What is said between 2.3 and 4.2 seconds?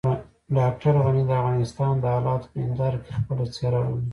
په هنداره کې خپله څېره وليده.